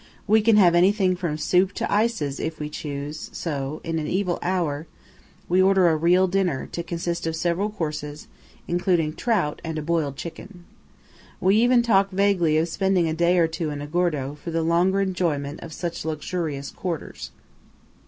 We 0.25 0.41
can 0.41 0.57
have 0.57 0.73
anything 0.73 1.15
from. 1.15 1.37
soup 1.37 1.73
to 1.73 1.93
ices, 1.93 2.39
if 2.39 2.57
we 2.59 2.69
choose; 2.69 3.29
so, 3.33 3.81
in 3.83 3.99
an 3.99 4.07
evil 4.07 4.39
hour, 4.41 4.87
we 5.47 5.61
order 5.61 5.87
a 5.89 5.95
"real" 5.95 6.27
dinner, 6.27 6.65
to 6.71 6.81
consist 6.81 7.27
of 7.27 7.35
several 7.35 7.69
courses, 7.69 8.27
including 8.67 9.13
trout 9.13 9.61
and 9.63 9.77
a 9.77 9.83
boiled 9.83 10.17
chicken. 10.17 10.63
We 11.39 11.55
even 11.57 11.83
talk 11.83 12.09
vaguely 12.09 12.57
of 12.57 12.67
spending 12.67 13.07
a 13.07 13.13
day 13.13 13.37
or 13.37 13.47
two 13.47 13.69
in 13.69 13.79
Agordo, 13.79 14.33
for 14.37 14.49
the 14.49 14.63
longer 14.63 15.01
enjoyment 15.01 15.59
of 15.59 15.71
such 15.71 16.03
luxurious 16.03 16.71
quarters. 16.71 17.29